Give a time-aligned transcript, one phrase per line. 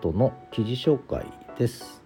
[0.00, 1.26] トの記事紹介
[1.58, 2.02] です。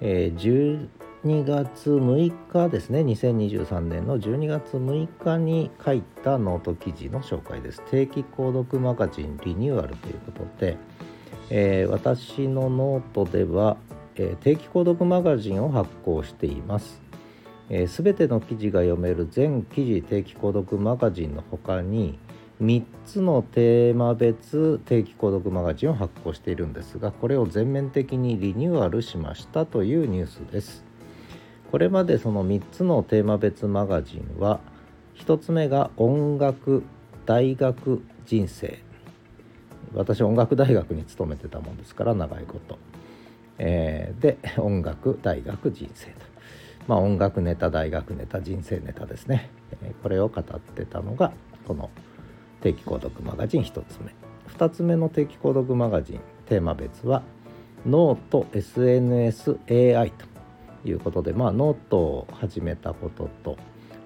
[0.00, 0.88] えー、
[1.24, 7.82] 12月6日ですね2023年の12月6日に書いたノート記事の紹介です。
[7.90, 10.76] 定期購読マガジンリニューアルということで、
[11.50, 13.76] えー、私のノートでは、
[14.14, 16.86] えー、定期購読マガジンを発行しています。
[16.86, 17.02] す、
[17.70, 22.18] えー、ての記事が読める全記事定期購読マガジンの他に
[22.62, 30.84] 3つのテーマ別定期購読マガジンを発行しているんですがこれを全面的にリニューアルしましたというニュースです。
[31.70, 34.60] これまでその3つのテーマ別マガジンは
[35.16, 36.82] 1つ目が音楽
[37.26, 38.78] 大学人生。
[39.94, 42.78] 私音楽大学に勤めてたもんですから長いこと、
[43.58, 46.12] えー、で音楽大学人生と
[46.86, 49.50] まあ音楽ネタ大学ネタ人生ネタですね、
[49.82, 51.32] え、これを語ってたのが
[51.66, 51.90] この
[52.66, 54.12] 「定期購読マガジン1つ目。
[54.52, 57.22] 2つ目の定期購読マガジンテーマ別は
[57.86, 60.26] ノート SNSAI と
[60.88, 63.56] いうことでまあノートを始めたことと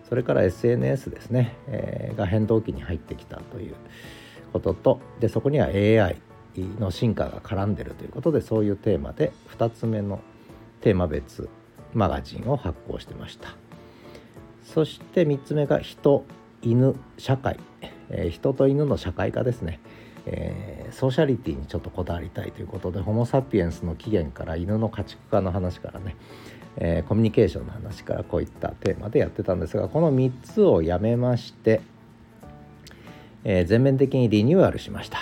[0.08, 3.74] それから SNS ですね、えー、が変動期に入ってきたという
[4.52, 6.16] こととでそこには AI
[6.78, 10.20] の進化が絡んでるということでそういうテーマで2つ目の
[10.82, 11.48] テーマ別
[11.94, 13.56] マガジンを発行してました。
[14.64, 16.24] そして3つ目が人
[16.62, 17.58] 犬社会。
[18.10, 19.80] えー、人と犬の社会化ですね、
[20.26, 26.16] えー、ソーシャリティにちょっとこだわりたいということでホモ・サピエンスの起源から犬の家畜化の話からね、
[26.76, 31.80] えー、コミュニケーションの話からこういったテーマでやってたんですがこの3つをやめまして、
[33.44, 35.18] え全面的にリニューアルしました。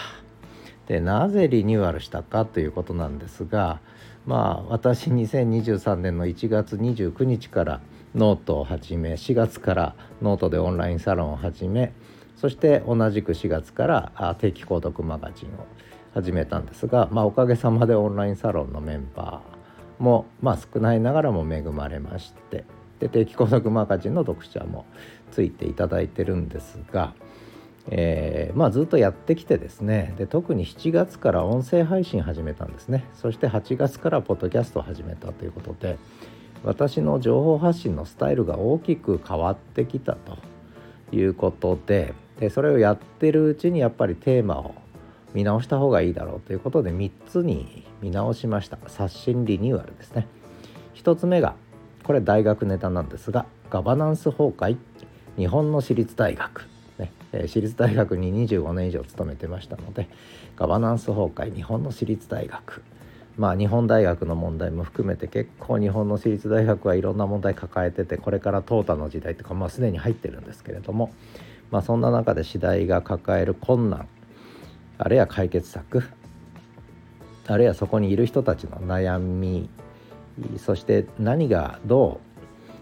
[0.89, 3.81] でなぜリニューアルしたかということなんですが
[4.27, 7.81] まあ私2023年の1月29日から
[8.15, 11.93] ノートを始め4月からノートでオンラインサロンを始め
[12.41, 15.67] そして同じく4月から定期購読マガジンを
[16.15, 22.65] 始めたんですが、まあ、おかげさまでオンラインサロンのメンバーも、まあ、少ないながらも恵まれまして
[23.01, 24.87] で定期購読マガジンの読者も
[25.33, 27.15] ついていただいてるんですが、
[27.89, 33.05] えー、まあ、ずっとやってきてですねで特に7月から音声配信始めたんですね。
[33.15, 35.99] そして8月からポッドキャストを始めたということで
[36.65, 40.39] 私の情報発信のスタイルが大きく変わってきたと
[41.13, 44.75] いうことででそれをやってるうちにやっぱりテーマを
[45.35, 48.79] 見直した方がいいだろうということで3つに見直しました。
[48.87, 50.27] 刷新リニューアルですね。
[50.95, 51.55] 1つ目が
[52.05, 54.77] これ大学ネタなんですがガバナンス崩壊。
[55.37, 56.67] 日本の私立大学、
[56.99, 57.13] ね。
[57.33, 60.09] 私立大学に25年以上勤めてましたので
[60.57, 61.55] ガバナンス崩壊。
[61.55, 62.83] 日本の私立大学。
[63.37, 71.13] まあ日本大学の問題も含めて結構日本の私立大学はいろんな問題抱えててこれから淘汰の時代とかまあすでに入ってるんですけれども
[71.71, 74.09] まあ、そんな中で次第が抱える困難
[74.99, 76.03] あるいは解決策
[77.47, 79.69] あるいはそこにいる人たちの悩み
[80.59, 82.21] そして何がど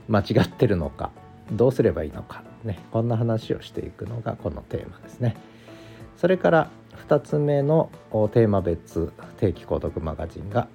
[0.09, 1.11] う間違ってるのか
[1.53, 5.37] どうすればいいのか、ね、こんな話をしていくのがこのテーマですね。
[6.17, 6.71] それから
[7.09, 7.91] 2つ目の
[8.33, 10.69] テーマ別定期購読マガジンが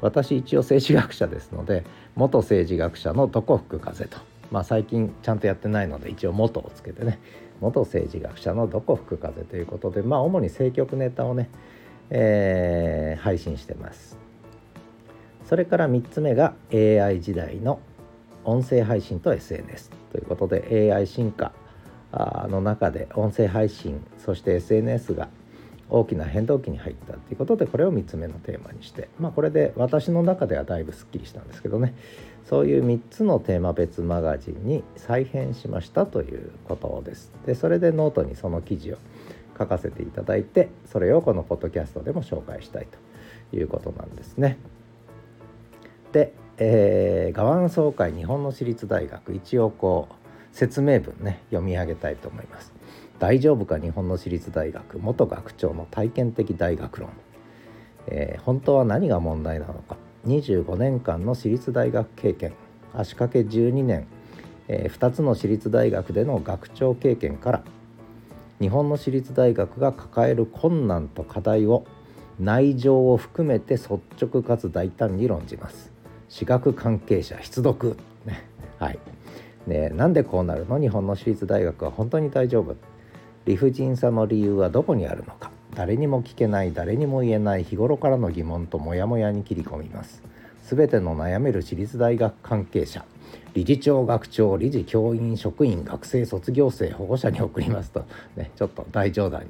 [0.00, 1.84] 私一応政治学者ですので
[2.14, 4.18] 元政治学者のどこ吹く風と
[4.50, 7.18] まあ最近ちゃんとやってないので一応元をつけてね
[7.62, 11.48] 元政治学者のどこ吹く風ということでまあ主に政局ネタをね、
[12.10, 14.18] えー、配信してます。
[15.48, 17.80] それから3つ目が AI 時代の
[18.44, 21.52] 音声配信と SNS ということで AI 進化
[22.48, 25.28] の中で音声配信そして SNS が
[25.94, 31.94] 大きな変動期に入ったということでこれを3つ目のテーマにしてまあこれで私の中ではだいぶすっきりしたんですけどね
[32.46, 37.30] そういう3つのテーマ別マガジンに再編しましたということです。
[37.46, 38.98] でそれでノートにその記事を
[39.58, 42.88] 書かせていただいてそれをこのポッドキャストでも紹介したい
[43.50, 44.56] ということなんですね。
[46.12, 50.21] で、えー、ガワン総会日本の私立大学一応こう
[50.52, 52.72] 説明文ね読み上げたいと思います。
[53.18, 54.98] 大丈夫か日本の私立大学。
[54.98, 57.10] 元学長の体験的大学論、
[58.08, 59.96] えー、本当は何が問題なのか。
[60.26, 62.52] 25年間の私立大学経験。
[62.94, 64.06] 足掛け12年、
[64.68, 67.62] えー、2つの私立大学での学長経験から。
[68.60, 71.84] 日本の私立大学が抱える困難と課題を
[72.38, 75.92] 内情を含めて率直かつ大胆に論じます。
[76.28, 77.96] 私学関係者必読。
[78.24, 78.44] ね。
[78.78, 78.98] はい。
[79.66, 80.80] ねなんでこうなるの？
[80.80, 82.76] 日本の私立大学は本当に大丈夫。
[83.44, 85.50] 理不尽さの理由はどこにあるのか？
[85.74, 90.22] 誰にも聞けない誰にも言えない日頃からの疑問とモヤモヤに切り込みます。
[90.64, 93.04] 全ての悩める私立大学関係者
[93.54, 98.06] 理事長学長理事教員職員学生卒業生保護者に送りますと、
[98.36, 99.46] ね、ちょっと大冗談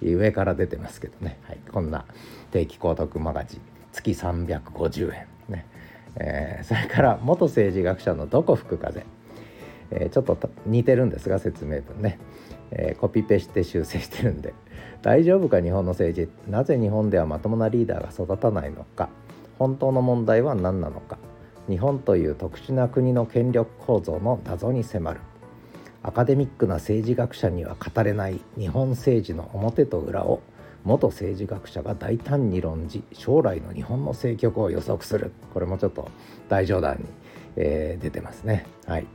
[0.00, 2.06] に上から出てますけどね、はい、こんな
[2.50, 3.60] 定期購読マガジン
[3.92, 5.26] 月350円。
[5.48, 5.66] ね、
[6.16, 9.04] えー、それから元政治学者のどこ吹く風、
[9.90, 10.36] えー、ちょっと
[10.66, 12.18] 似てるんですが説明文ね、
[12.70, 14.54] えー、コピペして修正してるんで。
[15.02, 19.10] 大丈夫か日本の政治なぜ日本ではまともなリーダーが育たないのか。
[19.58, 21.18] 本当の問題は何なのか。
[21.68, 25.20] 日本という特殊な国の権力構造の謎に迫る。
[26.02, 28.40] アカデミックな政治学者には語れない。
[28.58, 30.40] 日本政治の表と裏を。
[30.84, 35.32] 元政治学者が大胆に論じ将来の日本の政局を予測する。
[35.54, 36.10] これもちょっと
[36.48, 37.04] 大冗談に、
[37.56, 38.66] えー、出てますね。
[38.86, 39.06] はい、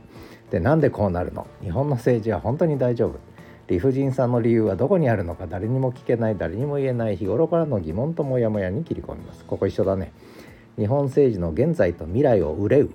[0.50, 1.46] でなんでこうなるの？
[1.62, 3.18] 日本の政治は本当に大丈夫。
[3.68, 5.46] 理不尽さの理由はどこにあるのか？
[5.46, 9.44] 誰にも聞けない誰にも言えない日頃からの疑問とモヤモヤに切り込みます。
[9.44, 10.12] ここ一緒だね。
[10.78, 12.90] 日本政治の現在と未来を憂う。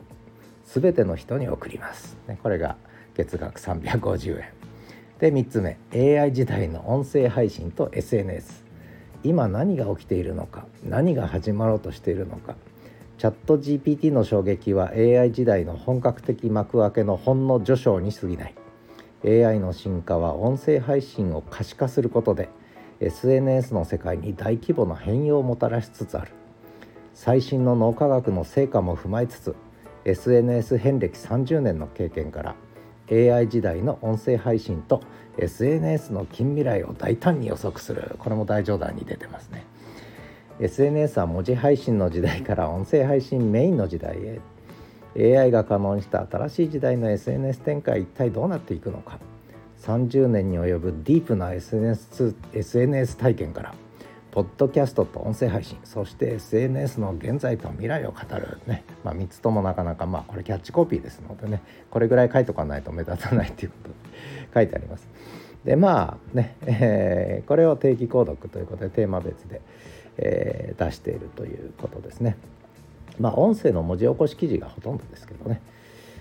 [0.68, 2.76] 全ての人に送ります、ね、これが
[3.14, 4.50] 月額350円
[5.20, 5.78] で3つ目
[6.20, 8.66] AI 時代の音声配信と SNS
[9.24, 12.56] 今何が起きているのか何が始まろうとしているのか
[13.18, 18.56] チャット GPT の衝撃は AI 時代の本格的幕開けのほんの序章に過ぎない。
[19.26, 22.50] AI の進化は音声配信を可視化することで
[23.00, 26.32] SNS の世界に大規模な変容をもたらしつつある。
[27.14, 29.56] 最新の脳科学の成果も踏まえつつ
[30.04, 32.56] SNS 遍歴30年の経験から
[33.10, 35.02] AI 時代の音声配信と
[35.38, 38.16] SNS の近未来を大胆に予測する。
[38.20, 39.64] これも大冗談に出てますね。
[40.60, 44.40] SNS は文字配信の時代から音声配信メインの時代へ。
[45.38, 49.20] AI が可能にした新しい時代の SNS 展開一体どうなっていくのか。
[49.82, 53.76] 30年に及ぶディープな SNS, SNS 体験から
[54.32, 58.60] ポッドキャストと音声配信そして SNS の現在と未来を語る。
[58.66, 61.62] ね、まあ、3つともなかなかまあこれキャッチコピーですのでね。
[61.90, 63.96] これぐらい書いとかないと目立たないということで
[64.54, 65.08] 書いてあります。
[65.66, 69.62] でまあね、えー、これを定期購読ということでテーマ別で、
[70.18, 72.38] えー、出しているということですね。
[73.20, 75.62] まあ音声の文字起こし記事がほとんどですけどね。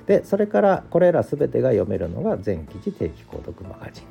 [0.07, 4.05] でそれからこれら全てが読めるのが全記事定期購読マガジン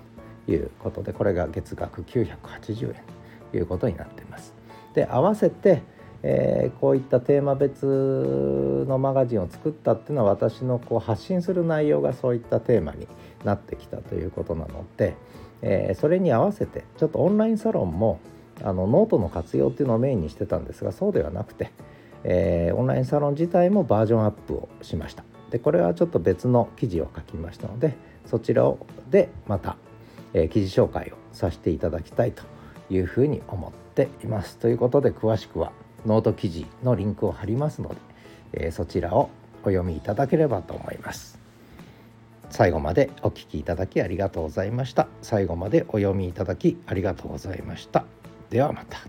[0.45, 4.53] ということでこれが月額980円いうことになっています。
[4.93, 5.83] で合わせて、
[6.23, 7.85] えー、こういったテーマ別
[8.87, 13.07] のマガジンを作ったっていうのは私のこう発信する内容がそういったテーマに
[13.43, 15.15] なってきたということなので、
[15.61, 18.19] えー、それに合わせてちょっとオンラインサロンも
[18.61, 21.71] あのノートの活用っていうのをメインにしてたんですがそうではなくて、
[22.23, 25.23] えー、オンラインサロン自体もバージョンアップをしました。
[25.49, 27.95] でこれはちょっと別の記事を書きましたので
[28.25, 29.77] そちらをでまた、
[30.33, 32.43] えー、記事紹介をさせていただきたいと
[32.89, 34.57] いうふうに思っています。
[34.57, 35.71] ということで詳しくは
[36.05, 37.95] ノート記事のリンクを貼りますので、
[38.53, 39.29] えー、そちらを
[39.63, 41.39] お読みいただければと思います。
[42.49, 45.07] 最後までお聴きいただきありがとうございました。
[45.21, 48.05] 最後までお読みいただきありがとうございました。
[48.53, 48.99] ではまた。